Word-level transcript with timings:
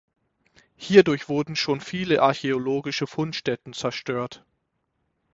Hierdurch 0.77 1.29
wurden 1.29 1.55
schon 1.55 1.79
viele 1.79 2.23
archäologische 2.23 3.05
Fundstätten 3.05 3.71
zerstört. 3.73 4.43